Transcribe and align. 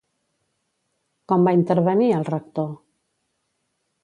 Com 1.33 1.45
va 1.49 1.55
intervenir 1.59 2.11
el 2.21 2.27
Rector? 2.33 2.73